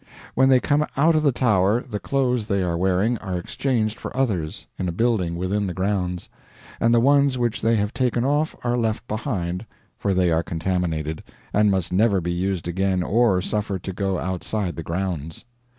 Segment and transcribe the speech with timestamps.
[0.33, 4.17] When they come out of the Tower the clothes they are wearing are exchanged for
[4.17, 6.27] others, in a building within the grounds,
[6.79, 9.63] and the ones which they have taken off are left behind,
[9.99, 11.21] for they are contaminated,
[11.53, 15.45] and must never be used again or suffered to go outside the grounds.